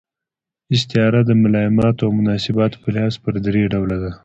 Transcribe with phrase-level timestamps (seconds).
[0.75, 4.11] استعاره د ملایماتو او مناسباتو په لحاظ پر درې ډوله ده.